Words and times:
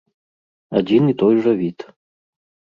Адзін 0.79 1.03
і 1.15 1.17
той 1.21 1.35
жа 1.45 1.53
від. 1.63 1.79